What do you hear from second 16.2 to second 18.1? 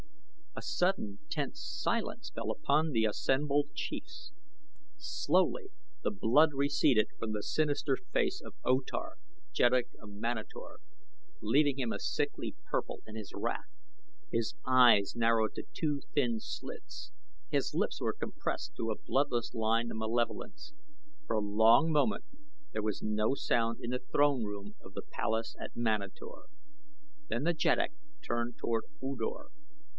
slits, his lips